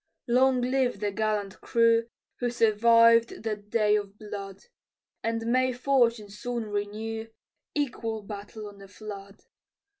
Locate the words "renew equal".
6.71-8.23